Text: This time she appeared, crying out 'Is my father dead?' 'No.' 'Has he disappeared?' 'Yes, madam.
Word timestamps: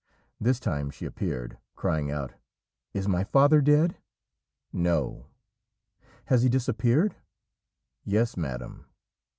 This 0.39 0.59
time 0.59 0.89
she 0.89 1.05
appeared, 1.05 1.59
crying 1.75 2.09
out 2.09 2.33
'Is 2.91 3.07
my 3.07 3.23
father 3.23 3.61
dead?' 3.61 3.97
'No.' 4.73 5.27
'Has 6.25 6.41
he 6.41 6.49
disappeared?' 6.49 7.17
'Yes, 8.03 8.35
madam. 8.35 8.85